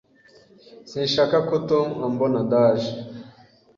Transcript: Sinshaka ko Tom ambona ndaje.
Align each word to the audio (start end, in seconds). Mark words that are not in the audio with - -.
Sinshaka 0.89 1.37
ko 1.47 1.55
Tom 1.69 1.87
ambona 2.07 2.37
ndaje. 2.47 2.91